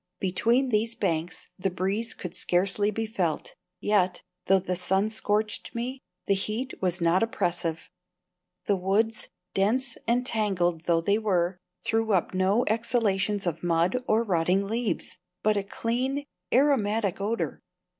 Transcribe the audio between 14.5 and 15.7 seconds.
leaves, but a